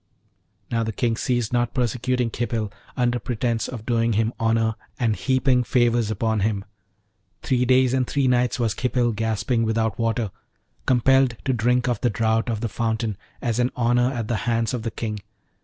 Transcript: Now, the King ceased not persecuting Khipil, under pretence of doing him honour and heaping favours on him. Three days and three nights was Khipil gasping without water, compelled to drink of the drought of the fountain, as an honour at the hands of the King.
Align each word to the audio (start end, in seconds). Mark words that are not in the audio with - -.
Now, 0.71 0.81
the 0.81 0.91
King 0.91 1.15
ceased 1.15 1.53
not 1.53 1.75
persecuting 1.75 2.31
Khipil, 2.31 2.71
under 2.97 3.19
pretence 3.19 3.67
of 3.67 3.85
doing 3.85 4.13
him 4.13 4.33
honour 4.39 4.73
and 4.97 5.15
heaping 5.15 5.63
favours 5.63 6.11
on 6.11 6.39
him. 6.39 6.65
Three 7.43 7.65
days 7.65 7.93
and 7.93 8.07
three 8.07 8.27
nights 8.27 8.59
was 8.59 8.73
Khipil 8.73 9.11
gasping 9.11 9.61
without 9.61 9.99
water, 9.99 10.31
compelled 10.87 11.37
to 11.45 11.53
drink 11.53 11.87
of 11.87 12.01
the 12.01 12.09
drought 12.09 12.49
of 12.49 12.61
the 12.61 12.67
fountain, 12.67 13.15
as 13.43 13.59
an 13.59 13.69
honour 13.77 14.11
at 14.11 14.27
the 14.27 14.37
hands 14.49 14.73
of 14.73 14.81
the 14.81 14.89
King. 14.89 15.19